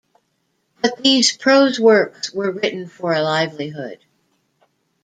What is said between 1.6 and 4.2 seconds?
works were written for a livelihood.